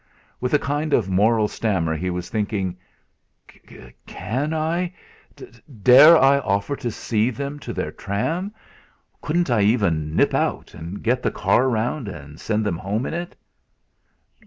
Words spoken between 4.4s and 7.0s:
I dare I offer to